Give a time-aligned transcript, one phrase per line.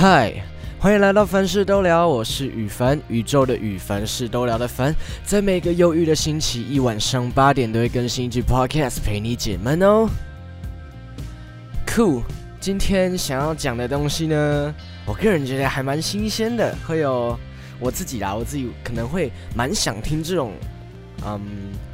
[0.00, 0.32] 嗨，
[0.78, 4.94] 欢迎来到凡事都聊，我是羽凡，宇宙的宇，凡事都聊的凡，
[5.24, 10.08] 在每个忧郁的星期一晚上八点都会更新一集 podcast 陪你解闷哦。
[11.84, 12.22] 酷，
[12.60, 14.72] 今天想要讲的东西呢，
[15.04, 17.36] 我个人觉得还蛮新鲜的，会有
[17.80, 20.52] 我自己啦，我自己可能会蛮想听这种，
[21.26, 21.40] 嗯，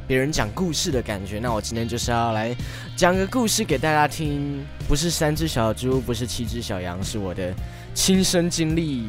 [0.05, 1.39] 别人讲故事的感觉。
[1.39, 2.55] 那我今天就是要来
[2.95, 7.51] 讲个故事给大家听，不是三只小猪，不是七只小羊，是我的
[7.95, 9.07] 亲身经历，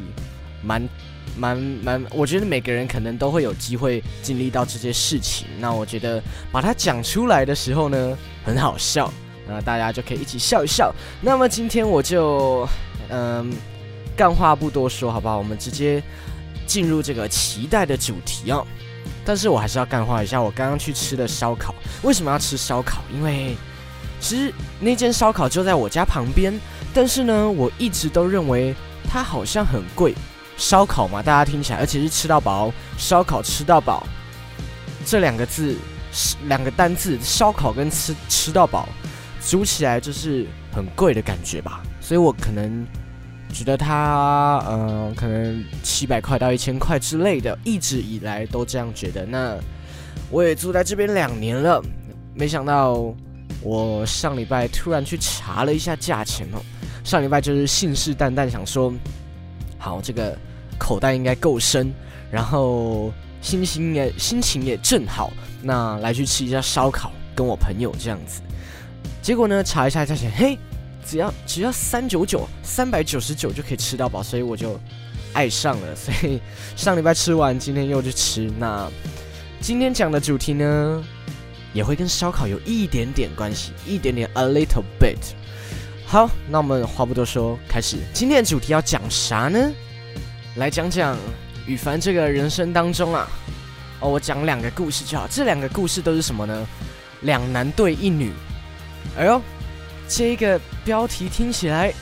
[0.63, 0.89] 蛮
[1.37, 5.47] 蛮蛮，我觉得每个人可能都会有机会经历到这些事情。
[5.59, 9.13] 那我觉得把它讲出来的时候呢，很好笑。
[9.49, 10.93] 那大家就可以一起笑一笑。
[11.21, 12.69] 那么今天我就，
[13.11, 13.53] 嗯，
[14.17, 15.39] 干话不多说，好不好？
[15.39, 16.03] 我们直接
[16.67, 18.67] 进入这个期待的主题哦。
[19.25, 21.75] 但是我还是要干话一下，我刚刚去吃的烧烤。
[22.03, 23.03] 为什么要吃烧烤？
[23.15, 23.57] 因为
[24.19, 26.53] 其实那间烧烤就在我家旁边，
[26.97, 28.75] 但是呢，我一直都认为
[29.07, 30.15] 它好像很贵。
[30.57, 34.07] 烧烤嘛，大家听起来，而且是吃到饱，烧烤吃到饱
[35.05, 35.77] 这两个字，
[36.45, 38.89] 两个单字，烧烤跟吃吃到饱。
[39.47, 42.87] 煮起来就是很贵的感觉吧，所以我可能
[43.53, 49.27] 觉得它，嗯，可能七百块到一千块之类的，一直以来都这样觉得。
[49.27, 49.55] 那
[50.31, 51.83] 我也住在这边两年了，
[52.35, 53.15] 没想到
[53.61, 56.59] 我上礼拜突然去查了一下价钱哦，
[57.07, 58.93] 上礼拜就是信誓旦旦想说，
[59.79, 60.37] 好，这个
[60.77, 61.95] 口袋应该够深，
[62.33, 68.43] 然后心情也心情也正好，那来去吃一下烧烤，跟我朋友这样子。
[69.23, 69.63] 结果呢？
[69.63, 70.59] 查一下价钱，嘿，
[71.07, 74.77] 只要只要三九九，三百九十九就可以吃到饱，所以我就
[75.33, 75.95] 爱上了。
[75.95, 76.41] 所以
[76.75, 78.51] 上礼拜吃完，今天又去吃。
[78.59, 78.91] 那
[79.61, 81.05] 今天讲的主题呢，
[81.73, 85.37] 也会跟烧烤有一点点关系，一点点，a little bit。
[86.09, 89.59] 好，那我们话不多说，开始今天的主题要讲啥呢？
[90.55, 91.19] 来讲讲
[91.67, 93.29] 羽凡这个人生当中啊，
[93.99, 95.27] 哦，我讲两个故事就好。
[95.29, 96.67] 这两个故事都是什么呢？
[97.23, 98.31] 两男对一女。
[99.19, 99.43] 哎呦，
[100.07, 101.93] 这个标题听起来，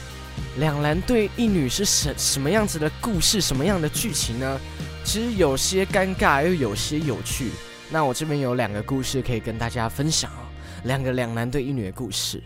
[0.58, 4.60] 两男对一女是什什么样子的故事，什么样的剧情呢？
[5.02, 7.52] 其实有些尴尬，又有些有趣。
[7.88, 10.44] 那我这边有两个故事可以跟大家分享哦，
[10.84, 12.42] 两个两男对一女的故事。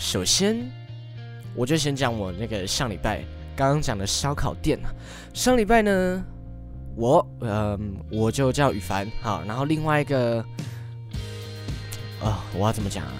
[0.00, 0.58] 首先，
[1.54, 3.22] 我就先讲我那个上礼拜
[3.54, 4.78] 刚刚讲的烧烤店。
[5.34, 6.24] 上礼拜呢，
[6.96, 10.42] 我嗯，我就叫羽凡好，然后另外一个。
[12.22, 13.12] 啊，我要怎么讲啊？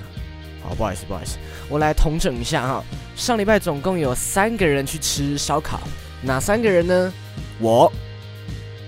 [0.62, 1.36] 好，不好意思，不好意思，
[1.68, 2.82] 我来统整一下哈。
[3.14, 5.80] 上礼拜总共有三个人去吃烧烤，
[6.22, 7.12] 哪三个人呢？
[7.60, 7.92] 我，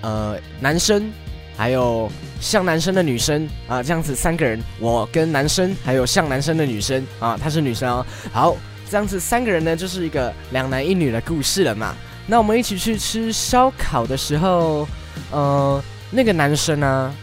[0.01, 1.13] 呃，男生，
[1.59, 2.11] 还有
[2.43, 8.05] 像男生的女生啊，这样子三个人，我跟男生还有像男生的女生啊，她是女生哦。
[8.33, 8.57] 好，
[8.91, 11.95] 这样子三个人呢，就是一个两男一女的故事了嘛。
[12.27, 14.87] 那我们一起去吃烧烤的时候，
[15.31, 17.15] 呃，那个男生呢？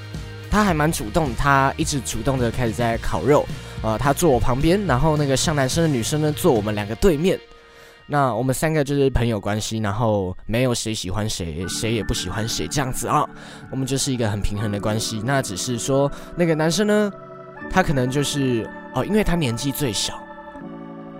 [0.50, 3.46] 他还蛮主动，他一直主动的开始在烤肉，
[3.84, 7.40] 呃，他坐我旁边，然后那个像男生的女生呢坐我们两个对面，
[8.10, 13.24] 那我们三个就是朋友关系，然后没有谁喜欢谁，谁也不喜欢谁这样子啊，
[13.72, 15.22] 我们就是一个很平衡的关系。
[15.24, 17.12] 那只是说那个男生呢，
[17.70, 20.20] 他可能就是哦，因为他年纪最小。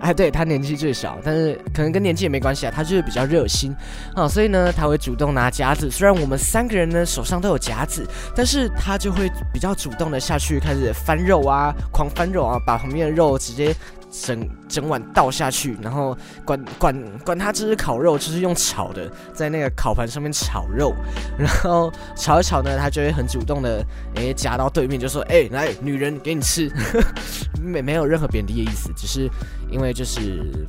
[0.00, 3.76] 哎，对他年纪最小，但是可能跟年纪也没关系啊，他就是比较热心
[4.14, 5.90] 啊，所以呢，他会主动拿夹子。
[5.90, 13.76] 虽然我们三个人呢手上都有夹子，但是他就会比较主动的下去开始翻肉啊，狂翻肉啊，把旁边的肉直接。
[14.10, 20.92] 整整碗倒下去，然后管管管他这是烤肉，就是用炒的，在那个烤盘上面炒肉，
[21.38, 23.84] 然后炒一炒呢，他就会很主动的，
[24.16, 26.68] 诶夹到对面就说，哎，来女人给你吃，
[27.62, 29.30] 没没有任何贬低的意思，只是
[29.70, 30.66] 因为就是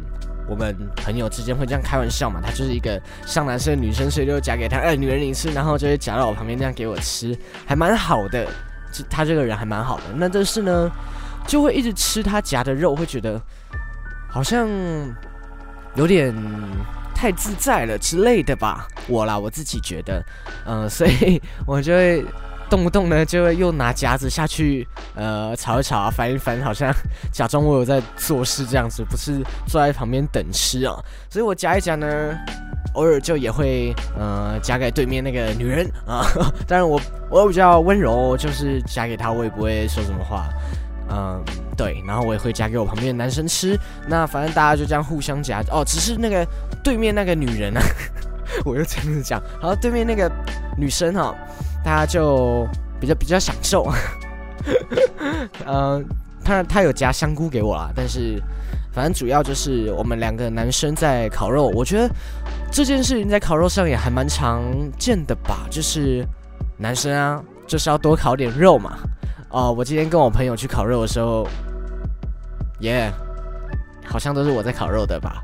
[0.47, 7.35] 我们朋友之间会这样开玩笑嘛，他就是一个像男生女生，所以就夹给他，哎，女人你吃，然后就会夹到我旁边这样给我吃，
[7.66, 8.46] 还蛮好的，
[8.93, 10.91] 就他这个人还蛮好的，那但是呢。
[11.52, 13.38] 就会一直吃他夹的肉，会觉得
[14.30, 14.70] 好像
[15.96, 16.34] 有点
[17.14, 18.88] 太自在了之类的吧。
[19.06, 20.24] 我啦，我自己觉得，
[20.66, 22.24] 嗯，所以我就会
[22.70, 26.90] 动不动呢，就会又拿夹子下去，呃，炒一炒啊，翻一翻，好像
[27.34, 30.98] 假装我有在做事这样子，不是坐在旁边等吃啊。
[31.30, 32.08] 所以我夹一夹呢，
[32.94, 36.26] 偶尔就也会，呃，夹给对面那个女人啊。
[36.66, 36.98] 当然我
[37.30, 40.48] 我比较温柔，就是夹给她，我也不会说什么话。
[41.09, 41.44] 嗯，
[41.76, 43.78] 对，然后我也会夹给我旁边的男生吃。
[44.08, 45.84] 那反正大家就这样互相夹哦。
[45.86, 46.48] 只是那个
[46.84, 47.82] 对面那个女人啊，
[48.64, 49.42] 我又这样子讲。
[49.59, 50.32] 然后对面那个
[50.78, 51.36] 女生哈，
[51.84, 52.68] 大家就
[53.00, 53.92] 比较比较享受。
[55.66, 56.06] 嗯，
[56.46, 58.42] 她她有夹香菇给我啦，但是
[58.94, 61.68] 反正主要就是我们两个男生在烤肉。
[61.76, 62.09] 我觉得
[62.72, 64.64] 这件事情在烤肉上也还蛮常
[64.98, 66.26] 见的吧，就是
[66.78, 68.98] 男生啊，就是要多烤点肉嘛。
[69.52, 71.46] 哦，我今天跟我朋友去烤肉的时候，
[72.80, 73.12] 耶，
[74.06, 75.44] 好像都是我在烤肉的吧。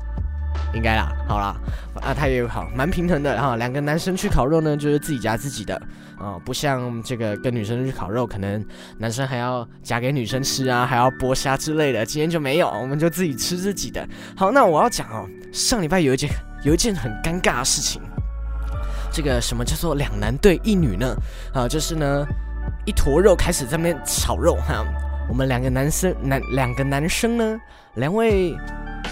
[0.74, 1.56] 应该啦，好啦，
[2.02, 3.56] 啊，他也有好，蛮平衡的哈。
[3.56, 5.74] 两个男生去烤肉呢，就是自己夹自己的，
[6.18, 8.62] 啊，不像这个跟女生去烤肉，可能
[8.98, 12.04] 男生还要夹给女生吃啊，还要剥虾之类的。
[12.04, 14.06] 今天就没有，我们就自己吃自己的。
[14.36, 16.30] 好，那我要讲哦，上礼拜有一件
[16.64, 18.02] 有一件很尴尬的事情，
[19.10, 21.14] 这个什么叫做两男对一女呢？
[21.54, 22.26] 啊，就是呢，
[22.88, 24.82] 一坨肉开始在那边炒肉哈。
[25.28, 27.60] 我们两个男生男两个男生呢，
[27.96, 28.56] 两位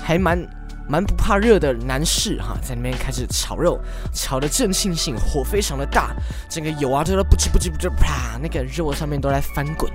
[0.03, 0.43] 还蛮。
[0.89, 3.77] 蛮不怕热的男士哈，在那边开始炒肉，
[4.15, 6.15] 炒的正兴兴，火非常的大，
[6.49, 9.91] 整个油啊都在不知不知不知啪，那个肉上面都在翻滚，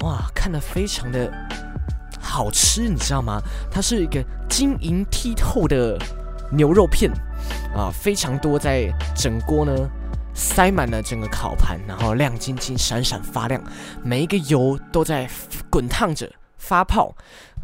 [0.00, 1.32] 哇，看得非常的
[2.20, 3.40] 好吃，你知道吗？
[3.70, 5.98] 它是一个晶莹剔透的
[6.50, 7.10] 牛肉片
[7.74, 9.72] 啊，非常多，在整锅呢
[10.34, 13.62] 塞满了整个烤盘，然后亮晶晶、闪闪发亮，
[14.02, 15.28] 每一个油都在
[15.70, 17.14] 滚烫着发泡，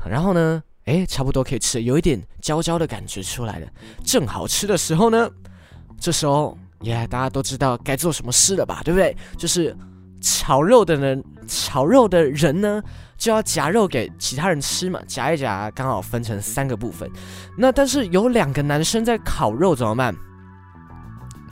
[0.08, 0.62] 然后呢。
[0.86, 3.66] 哎，差不多可以吃，有一点焦焦的感觉出来了，
[4.02, 5.30] 正好吃的时候呢。
[6.00, 8.80] 这时候，耶，大家都知道该做什么事了吧？
[8.82, 9.16] 对不对？
[9.36, 9.76] 就是
[10.20, 12.82] 炒肉的人，炒肉的人呢，
[13.16, 14.98] 就要夹肉给其他人吃嘛。
[15.06, 17.08] 夹一夹，刚好分成三个部分。
[17.56, 20.16] 那但是有两个男生在烤肉，怎么办？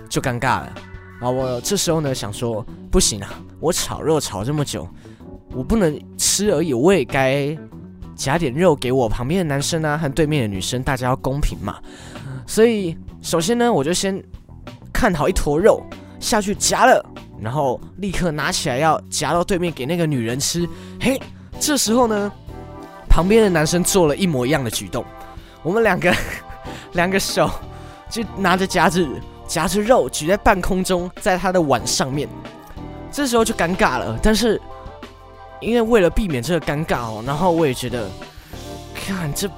[0.08, 0.72] 就尴尬了
[1.20, 1.30] 啊！
[1.30, 3.28] 我这时候呢想说，不行啊，
[3.60, 4.88] 我炒肉炒这么久，
[5.52, 7.56] 我不能吃而已，我也该。
[8.16, 11.78] 夹点肉给我旁边的男生啊，和对面的女生，大家要公平嘛。
[12.48, 14.20] 所以首先呢，我就先
[14.92, 15.80] 看好一坨肉
[16.18, 17.00] 下去夹了，
[17.40, 20.68] 然后立刻拿起来要夹到对面给那个女人吃。
[21.00, 21.16] 嘿，
[21.60, 22.32] 这时候呢，
[23.08, 25.04] 旁边的男生做了一模一样的举动，
[25.62, 26.12] 我们两个
[26.94, 27.48] 两个手
[28.10, 29.08] 就拿着夹子
[29.48, 32.28] 夹着肉举在半空中，在他的碗上面，
[33.10, 34.16] 这时候就尴尬了。
[34.22, 34.60] 但是。
[35.60, 38.08] 因为为了避免这个尴尬哦，然后我也觉得，
[38.94, 39.50] 看这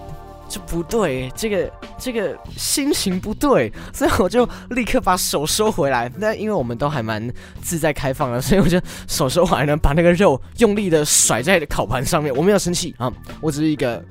[0.48, 6.10] 这不对，这个这个心情不对， 所以我就立刻把手收回来。
[6.16, 12.34] 那因为我们都还蛮自在开放的，所以我就手收回来呢，把那个肉用力的甩在烤盘上面。
[12.34, 13.12] 我没有生气啊，
[13.42, 14.02] 我只是一个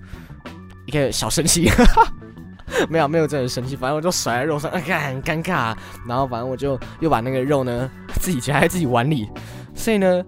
[0.85, 1.71] 一个小生气，
[2.89, 4.81] 没有没有真的生气，反正我就甩在肉上，很
[5.23, 5.75] 尴尬。
[6.07, 7.89] 然后反正我就又把那个肉呢
[8.19, 9.29] 自己夹在自己碗里，
[9.73, 10.23] 所以呢。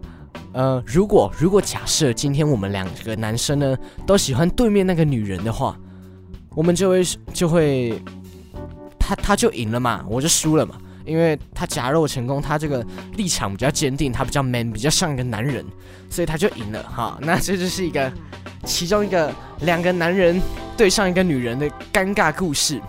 [0.54, 5.78] 呃，如果如果假设今天我们两个男生呢都喜欢对面那个女人的话，
[6.56, 7.02] 我们就会
[7.34, 8.02] 就会，
[9.00, 10.76] 他他就赢了嘛，我就输了嘛，
[11.06, 15.66] 因为他夹肉成功，他这个立场比较坚定，他比较 man，比较像一个男人，
[16.10, 17.18] 所以他就赢了哈。
[17.22, 18.12] 那这就是一个
[18.66, 20.42] 其中一个两个男人
[20.78, 22.82] 对上一个女人的尴尬故事。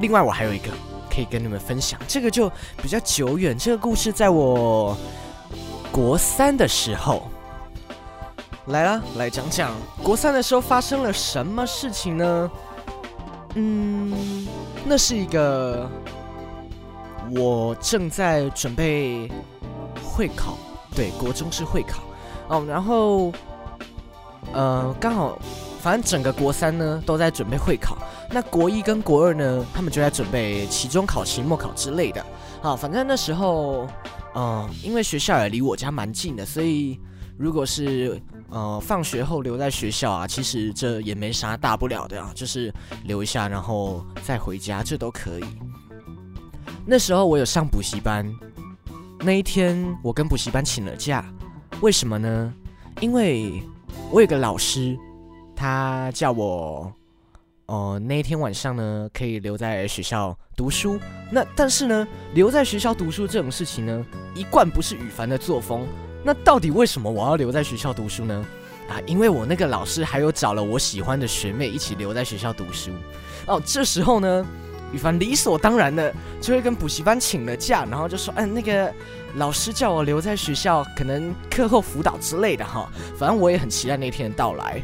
[0.00, 0.70] 另外，我还有一个
[1.10, 2.50] 可以跟你们分享，这个就
[2.82, 4.96] 比较久远，这个故事在我。
[5.90, 7.28] 国三的时候，
[8.66, 9.72] 来了，来讲讲
[10.02, 12.50] 国三的时候发生了什么事情呢？
[13.54, 14.46] 嗯，
[14.84, 15.90] 那是一个
[17.34, 19.28] 我正在准备
[20.04, 20.58] 会考，
[20.94, 22.02] 对，国中是会考
[22.48, 22.64] 哦。
[22.68, 23.32] 然后，
[24.52, 25.38] 呃，刚好，
[25.80, 27.98] 反正整个国三呢都在准备会考。
[28.30, 32.24] 那国一跟国二呢，他们就在准备期中考、期末考之类的。
[32.60, 33.86] 好，反正那时候。
[34.34, 37.00] 嗯，因为学校也离我家蛮近的，所以
[37.36, 42.72] 如果是呃放学后留在学校啊，其实这也没啥大不了的啊，就是
[43.04, 45.44] 留一下然后再回家，这都可以。
[46.86, 48.30] 那时候我有上补习班，
[49.20, 51.24] 那一天我跟补习班请了假，
[51.80, 52.54] 为什么呢？
[53.00, 53.60] 因为
[54.10, 54.98] 我有个老师，
[55.54, 56.90] 他叫我。
[57.66, 60.98] 哦，那一天晚上呢，可以留在学校读书。
[61.30, 65.86] 那但是呢，留在学校读书这种事情呢，一贯不是羽凡的作风。
[66.24, 68.46] 那到底为什么我要留在学校读书呢？
[68.88, 72.90] 啊，因为我那个老师还有找了我喜欢的学妹一起留在学校读书。
[73.46, 74.46] 哦，这时候呢，
[74.92, 78.92] 羽凡理所当然的就会跟补习班请了假，然后就说：“嗯，那个
[79.34, 84.82] 老师叫我留在学校，可能课后辅导之类的哈。”反正我也很期待那天的到来。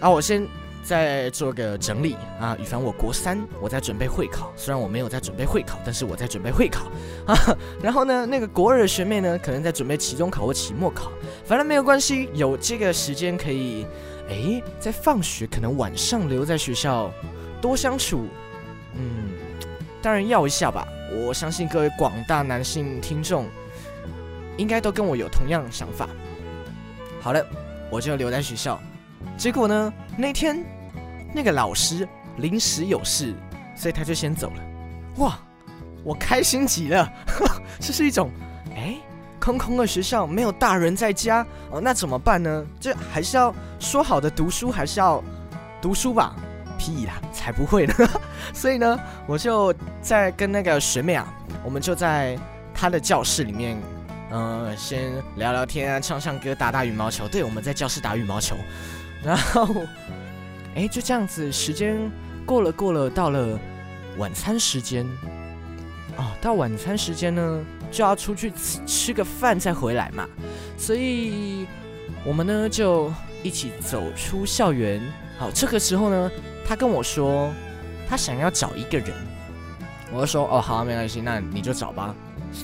[0.00, 0.46] 啊，我先。
[0.86, 4.52] 再做个整理啊，羽凡，我国三，我在准备会考。
[4.54, 6.92] 虽然我没有在准备会考，但是我在准备会考
[7.24, 7.34] 啊。
[7.82, 11.10] 然后呢，那个国二的学妹呢，可能在准备期中考或期末考。
[11.46, 13.86] 反正没有关系，有这个时间可以，
[14.28, 17.10] 哎，在放学可能晚上留在学校
[17.62, 18.26] 多相处。
[18.96, 19.30] 嗯，
[20.02, 20.86] 当然要一下吧。
[21.12, 23.46] 我相信各位广大男性听众
[24.56, 26.08] 应该都跟我有同样的想法。
[27.20, 27.44] 好了，
[27.90, 28.80] 我就留在学校。
[29.36, 30.64] 结果呢，那天
[31.32, 33.32] 那个老师临时有事，
[33.76, 34.62] 所以他就先走了。
[35.16, 35.38] 哇，
[36.02, 37.08] 我开心极了，
[37.80, 38.30] 这是一种
[38.74, 38.96] 哎，
[39.40, 42.66] 空空的学校没有大人在家哦，那怎么办呢？
[42.80, 45.22] 这还是要说好的读书，还是要
[45.80, 46.34] 读书吧？
[46.84, 47.94] 屁啦，才不会呢！
[48.52, 51.32] 所以呢，我就在跟那个学妹啊，
[51.64, 52.38] 我们就在
[52.74, 53.80] 她的教室里面，
[54.30, 57.26] 呃，先聊聊天啊，唱唱歌，打打羽毛球。
[57.26, 58.54] 对，我们在教室打羽毛球。
[59.24, 59.66] 然后，
[60.74, 61.96] 哎，就这样子，时间
[62.44, 63.58] 过了，过了，到了
[64.18, 65.06] 晚餐时间。
[66.18, 70.28] 哦，到晚餐时间呢，就要出去吃吃个饭再回来嘛。
[70.76, 71.66] 所以，
[72.26, 73.10] 我们呢就
[73.42, 75.00] 一起走出校园。
[75.38, 76.30] 好，这个时候呢。
[76.66, 77.52] 他跟我说，
[78.08, 79.12] 他想要找一个人，
[80.12, 82.14] 我就说哦好啊，没关系，那你就找吧。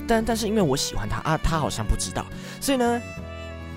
[0.07, 2.25] 但但是因为我喜欢他啊，他好像不知道，
[2.59, 3.01] 所以呢，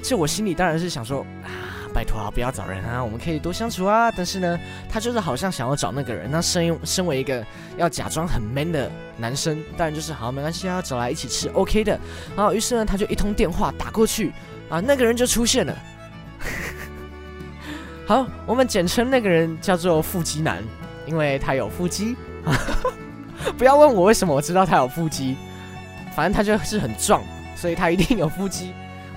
[0.02, 1.50] 这我心里当然是想说啊，
[1.92, 4.12] 拜托啊，不要找人啊，我们可以多相处啊。
[4.12, 7.44] 但是呢，他就是好像想要找那个人，那身身为一个
[7.76, 11.98] 要假装很 man 的男生，当然就是好没关系啊，找来一起吃 OK 的。
[12.36, 14.32] 然后于是呢，他就一通电话打过去
[14.68, 15.76] 啊，那个人就出现了。
[18.06, 20.62] 好，我们简称那个人叫做腹肌男，
[21.06, 22.14] 因为他有腹肌。
[23.56, 25.36] 不要问我为什么我知道他有腹肌，
[26.14, 27.22] 反正他就是很壮，
[27.56, 28.74] 所以他一定有腹肌。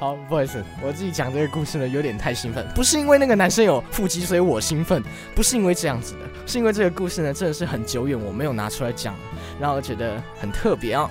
[0.00, 5.00] 好，不好意思，我自己讲这个故事呢有点太兴奋，不是因为那个男生有腹肌所以我兴奋，
[5.36, 9.14] 不是因为这样子的，是因为这个故事呢真的是很久远，我没有拿出来讲，
[9.60, 11.08] 让我觉得很特别啊。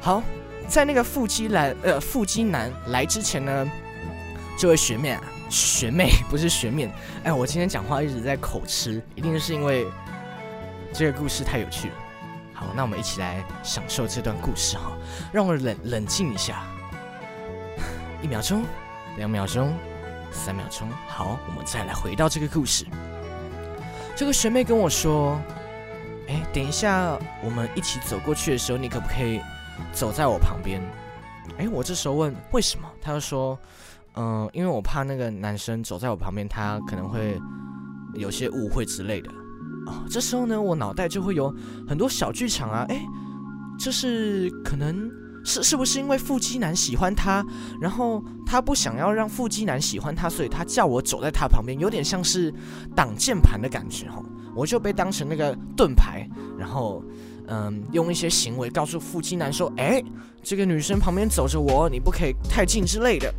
[0.00, 0.22] 好，
[0.68, 3.68] 在那个腹肌男呃腹肌男来之前呢。
[4.60, 6.92] 这位学妹啊，学妹不是学妹。
[7.24, 9.86] 哎，我今天讲话一直在口吃，一定是因为
[10.92, 11.94] 这个故事太有趣了。
[12.52, 14.92] 好，那我们一起来享受这段故事哈。
[15.32, 16.66] 让我冷冷静一下，
[18.20, 18.62] 一秒钟，
[19.16, 19.74] 两秒钟，
[20.30, 20.86] 三秒钟。
[21.08, 22.84] 好，我们再来回到这个故事。
[24.14, 25.40] 这个学妹跟我说
[26.28, 29.40] ：“哎，等一下，我们一起走过去的时候，你可不可以
[29.90, 30.82] 走在我旁边？”
[31.56, 33.58] 哎，我这时候问为什么，她就说。
[34.14, 37.40] 嗯，因为我怕那个男生走在我旁边，他可能会
[38.14, 39.30] 有些误会之类的。
[39.86, 41.54] 哦，这时候呢，我脑袋就会有
[41.88, 42.84] 很多小剧场啊。
[42.88, 43.00] 哎，
[43.78, 45.10] 这是可能
[45.44, 47.44] 是是不是因为腹肌男喜欢他，
[47.80, 52.52] 然后他不想要让腹肌男喜欢他，所以他叫我走在他旁边，有点像是
[52.94, 54.22] 挡键盘的感觉哈。
[54.54, 57.02] 我就被当成那个盾牌，然后
[57.46, 60.02] 嗯，用一些行为告诉腹肌男说：“哎，
[60.42, 63.32] 这个女生旁边走着我，你不可以太近之类的。”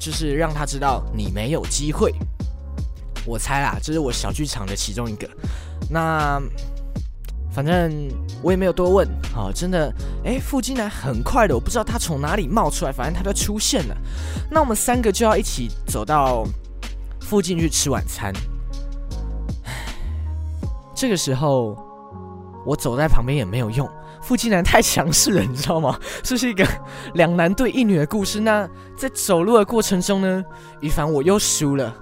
[0.00, 2.12] 就是让他知道你没有机会。
[3.26, 5.28] 我猜啦，这是我小剧场的其中一个。
[5.90, 6.40] 那
[7.52, 8.08] 反正
[8.42, 9.06] 我也没有多问。
[9.34, 9.92] 好，真的，
[10.24, 13.96] 哎，腹肌男很快的，我不知道他从哪里冒出来，反正他就出现了。
[14.50, 16.46] 那我们三个就要一起走到
[17.20, 18.32] 附近去吃晚餐。
[20.94, 21.76] 这个时候
[22.64, 23.88] 我走在旁边也没有用。
[24.22, 25.98] 腹肌男太强势了，你知道吗？
[26.22, 26.66] 这是一个
[27.14, 28.40] 两男对一女的故事。
[28.40, 30.44] 那在走路的过程中呢，
[30.80, 31.94] 于凡我又输了，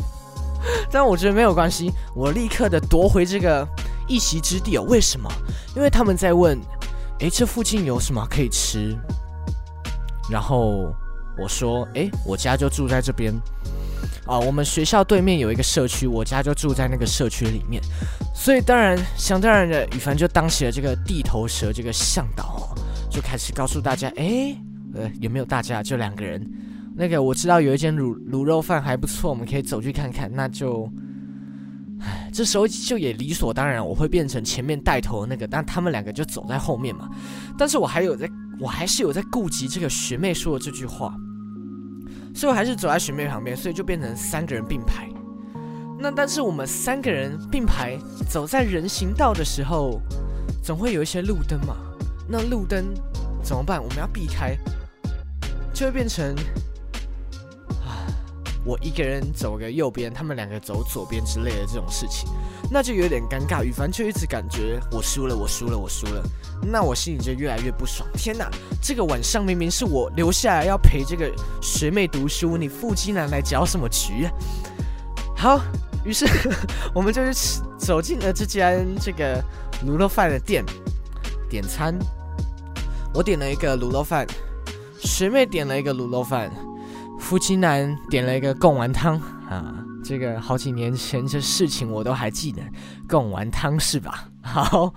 [0.90, 3.66] 但我觉得没有关系，我立刻的夺回这个
[4.06, 4.84] 一席之地哦。
[4.88, 5.30] 为什么？
[5.74, 6.58] 因为他们在问，
[7.20, 8.96] 诶，这附近有什么可以吃？
[10.30, 10.94] 然后
[11.40, 13.32] 我说，诶，我家就住在这边。
[14.26, 17.82] 啊，我们学校对面有一个社区，我家就住在那个社区里面，
[18.32, 22.72] 所以当然想当然的，羽凡就当起了这个地头蛇，这个向导，
[23.10, 24.56] 就开始告诉大家，哎，
[24.94, 25.82] 呃，有没有大家？
[25.82, 26.48] 就两个人，
[26.94, 30.30] 那个我知道有一间卤卤肉饭还不错，我们可以走去看看。
[30.32, 30.88] 那就，
[32.00, 37.08] 唉，这时候就也理所当然，我会变成前面带头的那个，但他们两个就走在后面嘛。
[37.58, 38.30] 但是我还有在，
[38.60, 41.12] 我还是有在顾及这个学妹说的这句话。
[42.34, 45.08] 所以我还是走在学妹旁边，所以就变成三个人并排。
[45.98, 50.00] 那但是我们三个人并排走在人行道的时候，
[50.62, 51.76] 总会有一些路灯嘛。
[52.28, 52.94] 那路灯
[53.42, 53.82] 怎么办？
[53.82, 54.56] 我们要避开，
[55.74, 56.34] 就会变成。
[58.64, 62.28] 我一个人走个右边，他们两个走左边之类的这种事情，
[62.70, 63.64] 那就有点尴尬。
[63.64, 66.22] 羽凡就一直感觉我输了，我输了，我输了，
[66.62, 68.06] 那我心里就越来越不爽。
[68.14, 68.50] 天哪，
[68.82, 74.32] 这个晚上明明是我留下来要陪这个学妹读书，你腹肌男来搅什么局啊？
[75.34, 75.60] 好，
[76.04, 76.26] 于是
[76.94, 79.42] 我们就去走进了这间这个
[79.86, 80.62] 卤肉饭的店，
[81.48, 81.98] 点餐。
[83.14, 84.26] 我点了一个卤肉饭，
[85.02, 86.52] 学妹点了一个卤肉饭。
[87.20, 89.16] 夫妻男点了一个贡丸汤
[89.48, 92.60] 啊，这个好几年前这事情我都还记得，
[93.08, 94.28] 贡丸汤是吧？
[94.42, 94.92] 好，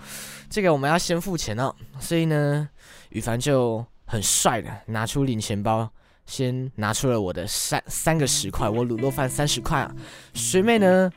[0.49, 2.67] 这个我们要先付钱哦，所以呢，
[3.09, 5.87] 羽凡就很帅的拿出零钱包，
[6.25, 9.91] 先拿出了我的三三个十块，我卤肉饭三十块啊。
[10.33, 11.11] 学妹呢，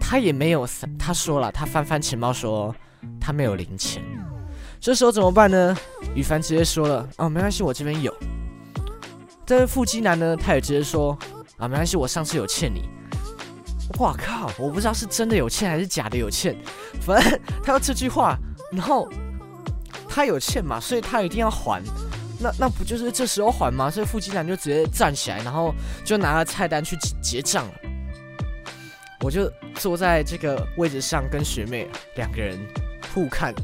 [0.00, 2.74] 她也没有三，她说了，她翻翻钱包说
[3.20, 4.02] 她没有零钱。
[4.80, 5.76] 这时候怎么办呢？
[6.14, 8.14] 羽凡直接说了，哦，没关系，我这边有。
[9.46, 11.16] 但是腹肌男呢，他也直接说，
[11.58, 12.88] 啊，没关系，我上次有欠你。
[13.98, 16.56] 哇靠，我不知道是真的有欠还是假的有欠，
[17.02, 18.36] 反正他要这句话，
[18.72, 19.08] 然后
[20.08, 21.82] 他有欠嘛，所以他一定要还。
[22.40, 23.90] 那那不就是这时候还吗？
[23.90, 25.74] 所以腹肌男就直接站起来，然后
[26.04, 27.74] 就拿了菜单去结账了。
[29.20, 32.58] 我就坐在这个位置上，跟学妹两个人
[33.14, 33.54] 互看。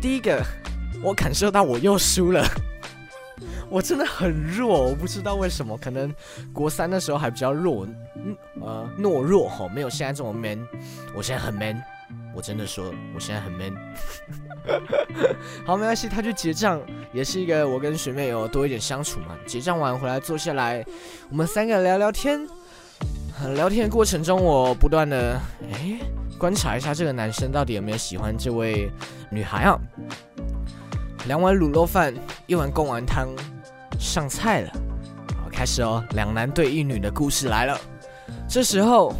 [0.00, 0.42] 第一个，
[1.02, 2.44] 我感受到我又输了，
[3.70, 6.12] 我真的很弱，我不知道为什么，可能
[6.52, 10.66] 国三的时候还比较弱，嗯呃懦弱哈，没有现在这么 man。
[11.14, 11.82] 我现在很 man，
[12.34, 13.74] 我真的说我现在很 man。
[15.66, 16.80] 好，没关系，他去结账
[17.12, 19.36] 也是一个我跟学妹有多一点相处嘛。
[19.46, 20.84] 结账完回来坐下来，
[21.30, 22.46] 我们三个聊聊天。
[23.54, 25.40] 聊天的过程中，我不断的
[25.72, 25.96] 哎
[26.36, 28.90] 观察一下这个男生到底有没有喜欢这位
[29.30, 29.78] 女孩啊。
[31.26, 32.12] 两碗卤肉饭，
[32.46, 33.28] 一碗贡丸汤，
[33.98, 34.72] 上菜了。
[35.42, 37.78] 好，开始哦，两男对一女的故事来了。
[38.48, 39.12] 这时候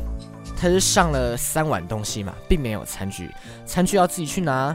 [0.56, 3.30] 他是上了三碗东西嘛，并没有餐具，
[3.66, 4.74] 餐具要自己去拿。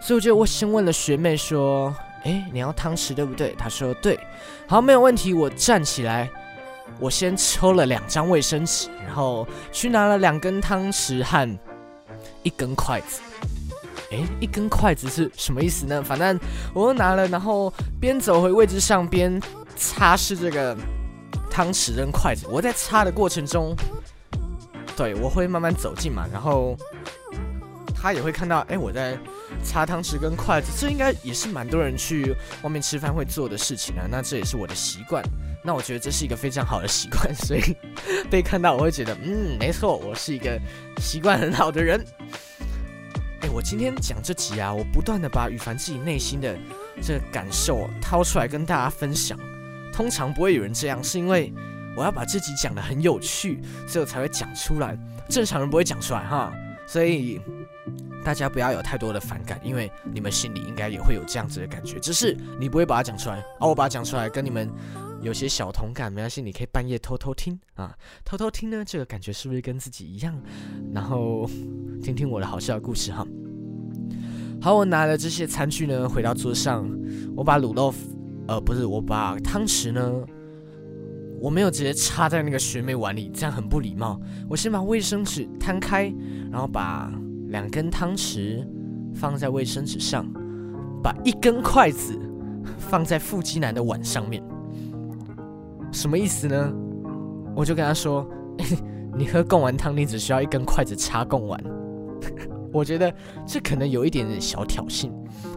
[0.00, 4.18] 所以我就我先问了学妹说：“哎，你要汤匙对不对？”她说：“对。”
[4.68, 5.34] 好，没有问题。
[5.34, 6.30] 我站起来，
[7.00, 11.58] 我先抽了两张卫生纸，然后去拿了两根汤匙和
[12.42, 13.20] 一根筷子。
[14.10, 16.02] 哎，一根筷子是什么意思呢？
[16.02, 16.38] 反正
[16.74, 19.40] 我又拿了，然后边走回位置上边
[19.76, 20.76] 擦拭这个
[21.50, 22.46] 汤匙跟筷子。
[22.48, 23.74] 我在擦的过程中，
[24.96, 26.76] 对我会慢慢走近嘛，然后
[27.94, 29.18] 他也会看到，哎，我在。
[29.64, 34.04] 擦汤匙跟筷子，这应该也是蛮多人去外面吃饭会做的事情啊。
[34.08, 35.24] 那这也是我的习惯。
[35.64, 37.74] 那我觉得这是一个非常好的习惯，所以
[38.30, 40.60] 被看到我会觉得，嗯，没错，我是一个
[41.00, 42.04] 习惯很好的人。
[43.40, 46.56] 哎，我今天讲这集啊，我不断的把羽凡自己内心的
[47.02, 49.38] 这个感受掏出来跟大家分享。
[49.92, 51.52] 通常不会有人这样，是因为
[51.96, 54.96] 我要把这集讲的很有趣，所以我才会讲出来。
[55.28, 56.52] 正常人不会讲出来哈，
[56.86, 57.40] 所以。
[58.24, 63.38] 大家不要有太多的反感，因为你们心里应该也会有这样子的感觉，只是你不会把它讲出来。
[63.58, 64.70] 哦，我把它讲出来，跟你们
[65.20, 70.40] 有些小同感，没关系，你可以半夜偷偷听啊，偷偷听呢，这个感觉是不是跟自己一样？
[70.92, 71.48] 然后
[72.02, 73.26] 听听我的好笑的故事哈。
[74.60, 76.88] 好，我拿了这些餐具呢，回到桌上，
[77.36, 77.94] 我把卤肉，
[78.46, 80.12] 呃，不是，我把汤匙呢，
[81.40, 84.20] 我没有直接插在那个学妹碗里，这样很不礼貌。
[84.48, 86.12] 我先把卫生纸摊开，
[86.50, 87.12] 然后把。
[87.48, 88.62] 两根汤匙
[89.14, 90.30] 放在卫生纸上，
[91.02, 92.14] 把一根筷子
[92.78, 94.44] 放在腹肌男的碗上面，
[95.92, 96.72] 什么意思呢？
[97.56, 98.28] 我就跟他说
[99.16, 101.60] ：“你喝贡丸汤，你只需要一根筷子插贡丸。
[102.72, 103.12] ”我觉得
[103.46, 105.10] 这可能有一点点小挑衅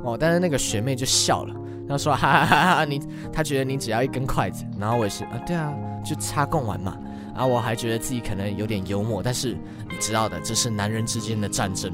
[0.03, 1.55] 哦，但是那个学妹就笑了，
[1.87, 6.97] 她说：“哈哈哈哈，你她觉得你只要一根筷子。”然后我也是啊，对啊，就插贡丸嘛。
[7.33, 9.57] 然后我还觉得自己可能有点幽默，但是
[9.89, 11.91] 你知道的，这是男人之间的战争。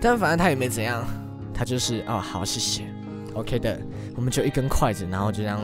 [0.00, 1.02] 但反正他也没怎样，
[1.52, 2.84] 他就是哦好谢谢
[3.34, 3.80] ，OK 的，
[4.14, 5.60] 我们就一根筷子，然后就这样，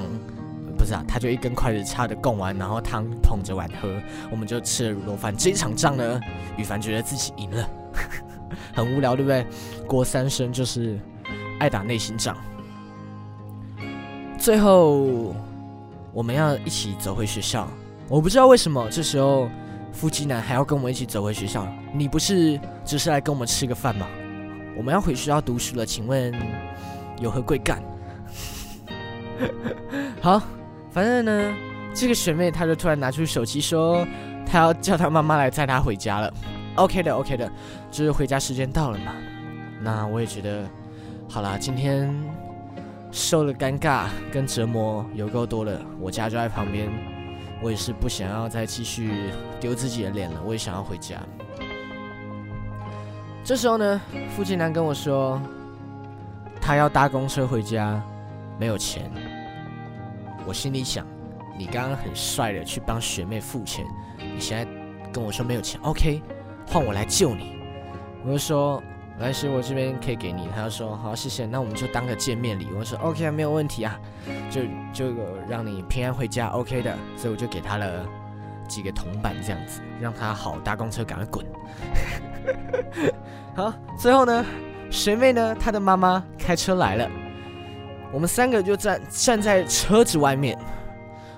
[0.82, 3.88] 不是啊，他就一根筷子插着贡完，然后汤捧着碗喝，
[4.32, 5.32] 我们就吃了卤肉饭。
[5.36, 6.20] 这一场仗呢，
[6.56, 7.70] 羽凡觉得自己赢了，
[8.74, 9.46] 很无聊，对不对？
[9.86, 10.98] 郭三生就是
[11.60, 12.36] 爱打内心仗。
[14.36, 15.32] 最后
[16.12, 17.68] 我们要一起走回学校。
[18.08, 19.48] 我不知道为什么这时候
[19.92, 21.64] 腹肌男还要跟我们一起走回学校。
[21.94, 24.08] 你不是只是来跟我们吃个饭吗？
[24.76, 26.34] 我们要回学校读书了，请问
[27.20, 27.80] 有何贵干？
[30.20, 30.42] 好，
[30.92, 31.54] 反正呢，
[31.94, 34.06] 这个学妹她就突然拿出手机说，
[34.46, 36.32] 她要叫她妈妈来载她回家了。
[36.76, 37.50] OK 的，OK 的，
[37.90, 39.14] 就是回家时间到了嘛。
[39.80, 40.64] 那我也觉得，
[41.28, 42.14] 好啦，今天
[43.10, 46.90] 受了尴尬跟折磨有够多了，我家就在旁边。
[47.62, 51.16] 我也是不想要再继续丢自己的脸了，我也想要回家。
[53.44, 54.00] 这时候呢，
[54.34, 55.40] 付金男跟我说，
[56.60, 58.02] 他要搭公车回家，
[58.58, 59.08] 没有钱。
[60.46, 61.06] 我心里想，
[61.56, 63.84] 你刚刚很帅的去帮学妹付钱，
[64.18, 64.66] 你现在
[65.12, 66.22] 跟我说没有钱，OK，
[66.66, 67.56] 换我来救你。
[68.24, 68.82] 我就说。
[69.18, 70.48] 没关系，我这边可以给你。
[70.56, 71.44] 他就说好，谢谢。
[71.44, 72.66] 那我们就当个见面礼。
[72.74, 74.00] 我说 OK 啊，没有问题啊，
[74.50, 75.14] 就就
[75.46, 76.96] 让你平安回家，OK 的。
[77.14, 78.06] 所以我就给他了
[78.66, 81.46] 几个铜板，这样子让他好搭公车赶快滚。
[83.54, 84.44] 好，最后呢，
[84.90, 87.08] 学妹呢，她的妈妈开车来了，
[88.12, 90.58] 我们三个就站站在车子外面。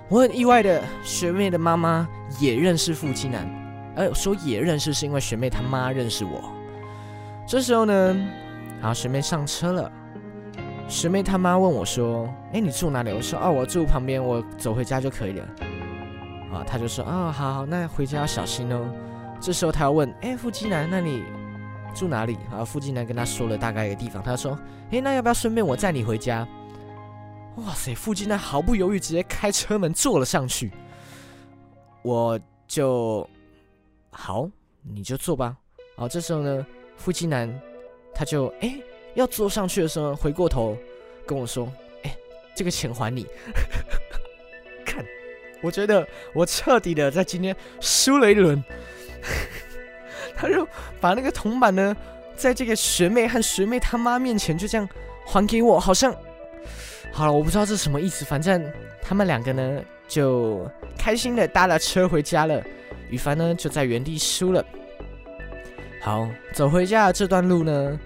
[0.08, 2.06] 我很意外的，学妹的妈妈
[2.38, 3.48] 也认识腹肌男，
[3.96, 6.52] 呃，说也认识是因为学妹他妈认识我。
[7.46, 8.14] 这时候呢，
[8.80, 9.90] 然后学妹上车了，
[10.88, 15.44] 学妹他妈问我说：“哎，你住哪里？”我说：“哦，我住旁边，我走回家就可以了。”
[16.52, 18.86] 啊，他就说：“啊，好，好，那回家要小心哦。”
[19.40, 21.24] 这时候他要问：“哎，腹肌男，那你
[21.94, 24.58] 住哪里？”然后腹肌男跟他说了大概一个地方，他说
[24.92, 26.46] ：“哎，那要不要顺便我载你回家？”
[27.56, 27.94] 哇塞！
[27.94, 30.72] 腹肌男毫不犹豫，直接开车门坐了上去。
[32.02, 33.28] 我就
[34.10, 34.50] 好，
[34.82, 35.56] 你就坐吧。
[35.96, 37.48] 好，这时候呢，腹肌男
[38.12, 38.76] 他就哎
[39.14, 40.76] 要坐上去的时候，回过头
[41.24, 42.16] 跟我说：“哎，
[42.56, 43.24] 这个钱还你。
[44.84, 45.04] ”看，
[45.62, 48.62] 我觉得我彻底的在今天输了一轮。
[50.34, 50.66] 他就
[51.00, 51.96] 把那个铜板呢，
[52.36, 54.88] 在这个学妹和学妹他妈面前就这样
[55.24, 56.12] 还给我，好像。
[57.14, 58.68] 好了，我不知道这什么意思，反正
[59.00, 62.60] 他们两个呢就开心的搭了车回家了，
[63.08, 64.64] 羽凡呢就在原地输了。
[66.02, 68.00] 好，走回家的这段路呢，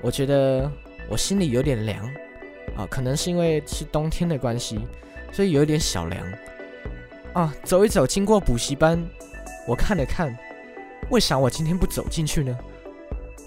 [0.00, 0.70] 我觉得
[1.10, 2.02] 我心里有点凉
[2.78, 4.80] 啊，可能是因为是冬天的关系，
[5.30, 6.26] 所以有点小凉
[7.34, 7.54] 啊。
[7.62, 9.06] 走一走，经过补习班，
[9.68, 10.34] 我看了看，
[11.10, 12.58] 为啥我今天不走进去呢？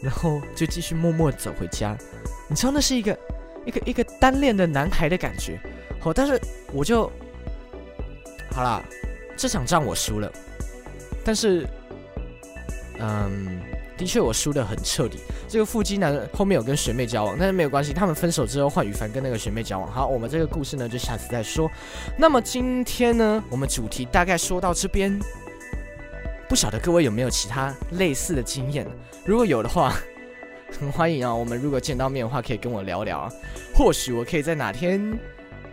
[0.04, 1.98] 然后就继续默默走回家。
[2.48, 3.18] 你知道那是一个。
[3.66, 5.60] 一个一个单恋的男孩的感觉，
[6.00, 6.40] 好，但是
[6.74, 7.12] 我就
[8.52, 8.82] 好啦，
[9.38, 10.32] 这场仗我输了，
[11.24, 11.68] 但是，
[13.00, 13.60] 嗯，
[13.98, 15.20] 的确我输的很彻底。
[15.48, 19.92] 这个腹肌男后面有跟学妹交往，但是没有关系，他们分手之后换羽凡跟那个学妹交往。
[19.92, 21.70] 好，我们这个故事呢就下次再说。
[22.18, 25.20] 那么今天呢，我们主题大概说到这边，
[26.48, 28.88] 不晓得各位有没有其他类似的经验？
[29.26, 29.96] 如果有的话。
[30.78, 31.34] 很 欢迎啊！
[31.34, 33.32] 我们如果见到面的话，可以跟我聊聊啊。
[33.74, 35.18] 或许我可以在哪天，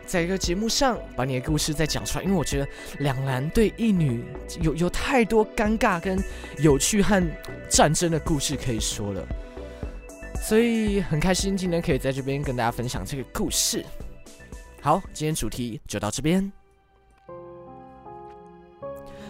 [0.07, 2.69] 在一个节目上把你的故事再讲出来，因为我觉得
[3.01, 4.25] 两男对一女
[4.61, 6.23] 有有太多尴尬跟
[6.59, 7.23] 有趣和
[7.69, 9.27] 战争的故事可以说了，
[10.43, 13.85] 所以很开心今天可以在这边跟大家分享这个故事。
[14.81, 16.56] 好，今天主题就到这边。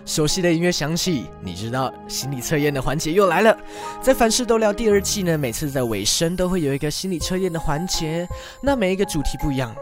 [0.06, 3.54] 熟悉的音乐响起，你知道心理测验的环节又来了。
[4.00, 8.26] 在凡事都聊第二季呢，每次在尾声都会有一个心理测验的环节。
[8.62, 9.74] 那每一个主题不一样，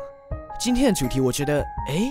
[0.59, 2.11] 今天的主题我觉得，哎，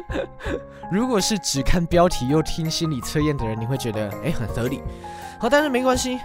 [0.90, 4.82] 如果是只看标题又听心理测验的人，你会觉得哎很合理。
[5.38, 6.18] 好，但是没关系，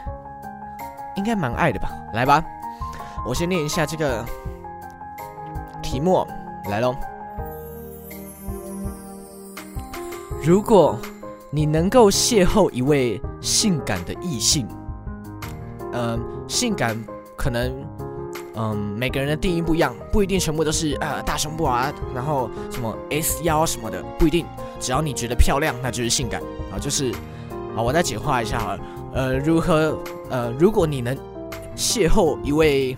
[1.18, 1.92] 应该蛮爱的吧？
[2.14, 2.42] 来吧，
[3.28, 4.26] 我先念一下这个
[5.84, 6.26] 题目，
[6.70, 6.96] 来喽。
[10.46, 10.96] 如果
[11.50, 14.68] 你能够邂逅一位性感的异性，
[15.92, 16.96] 嗯，性感
[17.36, 17.74] 可能，
[18.54, 24.46] 嗯，每个人的定义不一样，不一定全部都是呃大胸部啊，然后什么 S 腰什么的，不一定。
[24.80, 26.40] 只要你觉得漂亮，那就是性感
[26.72, 27.12] 啊，就是，
[27.76, 28.78] 啊，我再简化一下哈，
[29.14, 29.98] 呃，如何，
[30.30, 31.18] 呃，如果你能
[31.76, 32.96] 邂逅一位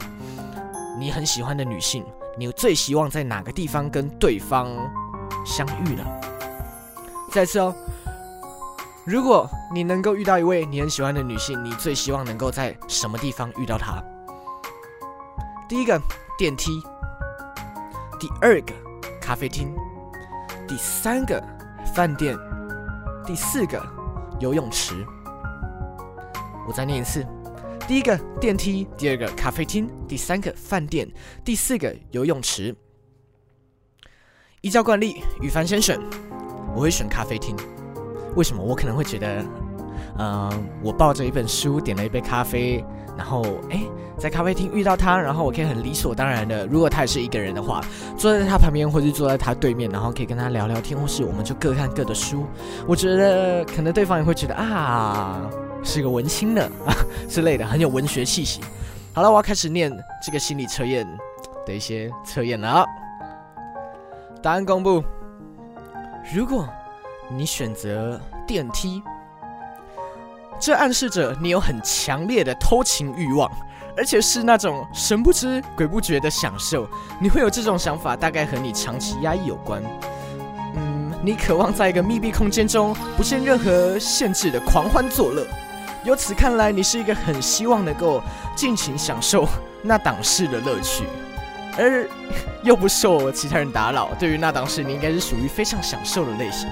[0.99, 2.03] 你很喜欢的女性，
[2.37, 4.67] 你最希望在哪个地方跟对方
[5.45, 6.03] 相遇呢？
[7.29, 7.75] 再次哦，
[9.05, 14.01] 如果你能够遇到一位你很喜欢的女性，你最希望能够在什么地方遇到她？
[15.67, 16.01] 第一个
[16.37, 16.81] 电梯，
[18.19, 18.73] 第二个
[19.21, 19.75] 咖啡厅，
[20.67, 21.43] 第三个
[21.93, 22.35] 饭店，
[23.25, 23.85] 第四个
[24.39, 25.05] 游泳池。
[26.67, 27.25] 我再念一次：
[27.87, 31.07] 第一个电梯，第二个咖啡厅，第三个饭店，
[31.43, 32.75] 第四个游泳池。
[34.61, 36.01] 依照惯例，羽凡先生。
[36.77, 37.55] 我会选咖啡厅，
[38.35, 38.61] 为什么？
[38.63, 39.43] 我可能会觉得，
[40.19, 40.47] 嗯，
[40.83, 42.85] 我抱着一本书，点了一杯咖啡，
[43.17, 43.81] 然后哎，
[44.15, 47.81] 在咖啡厅遇到他，然后我可以很理所当然的，如果他也是一个人的话，
[48.15, 52.45] 坐在他旁边，或是坐在他对面，然后可以跟他聊聊天，或是我们就各看各的书。
[52.85, 55.49] 我觉得可能对方也会觉得啊，
[55.81, 56.93] 是个文青的啊
[57.27, 58.61] 之类的，很有文学气息。
[59.15, 59.91] 好了，我要开始念
[60.23, 61.07] 这个心理测验
[61.65, 62.85] 的一些测验了，
[64.43, 65.03] 答案公布。
[66.33, 66.67] 如果
[67.29, 69.01] 你选择电梯，
[70.59, 73.49] 这暗示着你有很强烈的偷情欲望，
[73.95, 76.85] 而且是那种神不知鬼不觉的享受。
[77.21, 79.81] 你会有这种想法，大概和你长期压抑有关。
[80.75, 85.47] 嗯，你渴望在一个密闭空间中不限任何限制的狂欢作乐。
[86.03, 88.21] 由此看来，你是一个很希望能够
[88.53, 89.47] 尽情享受
[89.81, 91.05] 那档事的乐趣。
[91.77, 92.09] 而
[92.63, 96.67] 又不受其他人打扰，对于那档事，你应该是属于非常享受的类型，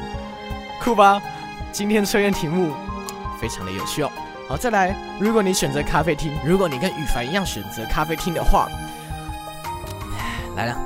[0.82, 1.22] 酷吧？
[1.72, 2.74] 今天的测验题目
[3.40, 4.12] 非常的有趣哦。
[4.48, 8.68] 好，再来，如果你选择咖啡厅，如果你跟羽凡一样选择咖啡厅的话，
[10.56, 10.78] 来了，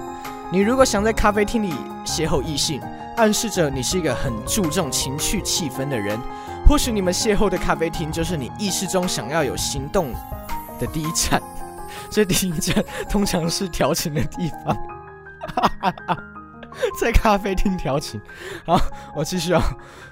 [0.52, 1.74] 你如果想在咖啡厅里
[2.06, 2.82] 邂逅异性，
[3.18, 6.20] 暗示着你是一个很注重情趣气氛的人。
[6.68, 10.14] 或许你们邂逅的咖啡厅就是你意识中想要有行动
[10.80, 11.42] 的第一站。
[12.10, 14.78] 这第一站通常是调情的地方。
[17.00, 18.22] 在咖啡厅调情，
[18.66, 18.80] 好，
[19.16, 19.62] 我继续啊。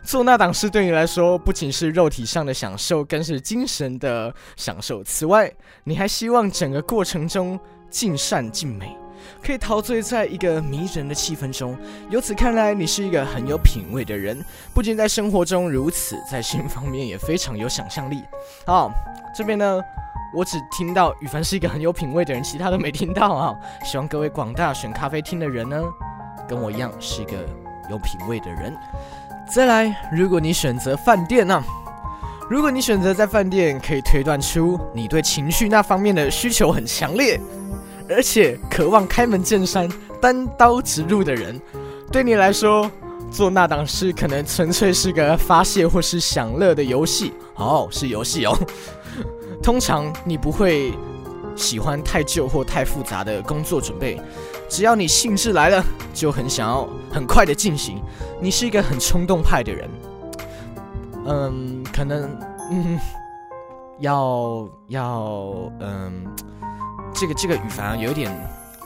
[0.04, 5.04] 做那档事对你来说，不仅是肉体上的享受，更是精神的享受。
[5.04, 5.52] 此外，
[5.84, 7.58] 你还希望整个过程中
[7.90, 8.98] 尽善尽美，
[9.42, 11.78] 可以陶醉在一个迷人的气氛中。
[12.10, 18.24] 由此看来，你是一个很有品味的人，不仅在生活中如此，在性方面也非常有想象力。
[18.66, 18.92] 好，
[19.34, 19.80] 这边呢，
[20.34, 23.56] 我只听到羽凡是一个很有品味的人，其他都没听到啊。
[23.84, 25.82] 希望各位广大选咖啡厅的人呢。
[26.48, 27.34] 跟我一样是一个
[27.90, 28.74] 有品味的人。
[29.54, 31.62] 再来，如果你选择饭店呢？
[32.50, 37.38] 如果你选择在饭店，可以推断出你对情绪那方面的需求很强烈，
[38.10, 39.90] 而且渴望开门见山、
[40.22, 41.60] 单刀直入的人。
[42.10, 42.90] 对你来说，
[43.38, 47.32] 做那档事可能纯粹是个发泄或是享乐的游戏。
[47.54, 48.58] 哦，是游戏哦。
[49.62, 50.92] 通常你不会
[51.56, 54.20] 喜欢太旧或太复杂的工作准备。
[54.68, 58.02] 只要你兴致来了，就很想要很快的进行。
[58.42, 59.88] 你是一个很冲动派的人，
[61.28, 62.36] 嗯，可能，
[62.72, 63.00] 嗯，
[64.00, 66.26] 要要，嗯，
[67.14, 68.36] 这个这个羽凡有点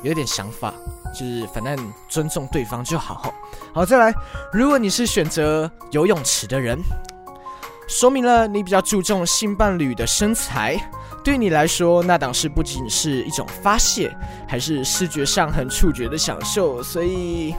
[0.04, 0.74] 有点想法，
[1.14, 3.34] 就是反正尊重对方就好。
[3.74, 4.14] 好，再来，
[4.52, 6.80] 如果你是选择游泳池的人，
[7.88, 10.80] 说明了你比较注重性伴侣的身材。
[11.24, 14.12] 对你来说，那档事不仅是一种发泄，
[14.48, 16.82] 还是视觉上很触觉的享受。
[16.82, 17.54] 所以，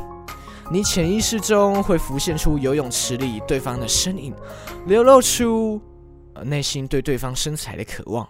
[0.68, 4.34] 你潜意识中会浮现出游泳池里对方的身影，
[4.86, 5.80] 流露出
[6.42, 8.28] 内心对对方身材的渴望。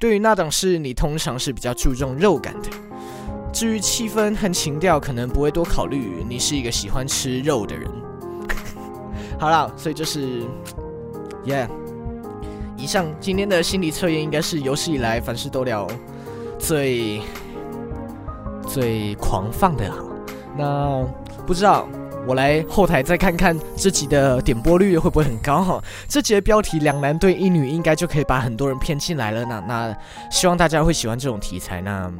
[0.00, 2.68] 对于那档事，你通常是比较注重肉感的。
[3.52, 6.24] 至于气氛和情调，可能不会多考虑。
[6.28, 7.88] 你是一个喜欢吃肉的人。
[9.38, 10.42] 好了，所以就是
[11.44, 11.68] ，Yeah。
[12.78, 15.86] 以上今天的心理测验应该是有史以来凡事都聊
[16.58, 17.20] 最
[18.66, 19.98] 最狂放的哈。
[20.56, 21.06] 那
[21.46, 21.86] 不知道
[22.26, 25.84] 我来后台再看看这集的点播率会不会很高哈？
[26.08, 29.62] 这集的标题两男对一女应该就可以把很多人骗进来了呢。
[29.68, 29.96] 那
[30.30, 31.80] 希望大家会喜欢这种题材。
[31.80, 32.10] 那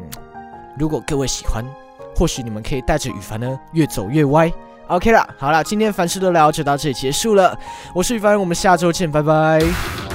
[0.78, 1.64] 如果各位喜欢，
[2.16, 4.52] 或许你们可以带着羽凡呢越走越歪。
[4.88, 7.58] OK 了，好了，今天凡事都聊就到这里结束了。
[7.94, 10.11] 我是羽凡，我们下周见，拜拜。